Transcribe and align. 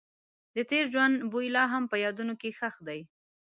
د 0.55 0.57
تېر 0.69 0.85
ژوند 0.93 1.15
بوی 1.31 1.47
لا 1.55 1.63
هم 1.73 1.83
په 1.91 1.95
یادونو 2.05 2.33
کې 2.41 2.49
ښخ 2.57 2.75
دی. 2.87 2.99